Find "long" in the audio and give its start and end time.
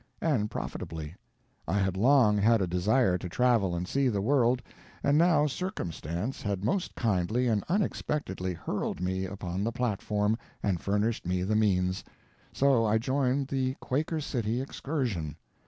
1.95-2.35